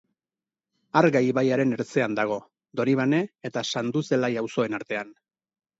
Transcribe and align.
Arga 1.01 1.21
ibaiaren 1.27 1.75
ertzean 1.77 2.17
dago, 2.21 2.39
Donibane 2.81 3.23
eta 3.51 3.65
Sanduzelai 3.75 4.35
auzoen 4.47 4.81
artean. 4.83 5.19